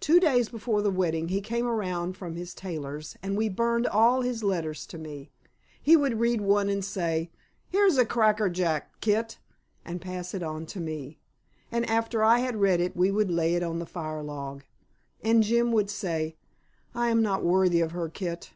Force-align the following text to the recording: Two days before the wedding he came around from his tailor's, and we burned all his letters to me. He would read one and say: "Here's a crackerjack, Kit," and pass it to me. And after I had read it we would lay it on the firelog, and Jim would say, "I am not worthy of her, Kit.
Two 0.00 0.18
days 0.18 0.48
before 0.48 0.82
the 0.82 0.90
wedding 0.90 1.28
he 1.28 1.40
came 1.40 1.64
around 1.64 2.16
from 2.16 2.34
his 2.34 2.54
tailor's, 2.54 3.16
and 3.22 3.36
we 3.36 3.48
burned 3.48 3.86
all 3.86 4.20
his 4.22 4.42
letters 4.42 4.84
to 4.86 4.98
me. 4.98 5.30
He 5.80 5.96
would 5.96 6.18
read 6.18 6.40
one 6.40 6.68
and 6.68 6.84
say: 6.84 7.30
"Here's 7.68 7.96
a 7.96 8.04
crackerjack, 8.04 8.98
Kit," 9.00 9.38
and 9.84 10.00
pass 10.00 10.34
it 10.34 10.40
to 10.40 10.80
me. 10.80 11.20
And 11.70 11.88
after 11.88 12.24
I 12.24 12.40
had 12.40 12.56
read 12.56 12.80
it 12.80 12.96
we 12.96 13.12
would 13.12 13.30
lay 13.30 13.54
it 13.54 13.62
on 13.62 13.78
the 13.78 13.86
firelog, 13.86 14.62
and 15.22 15.44
Jim 15.44 15.70
would 15.70 15.88
say, 15.88 16.34
"I 16.92 17.10
am 17.10 17.22
not 17.22 17.44
worthy 17.44 17.80
of 17.80 17.92
her, 17.92 18.08
Kit. 18.08 18.50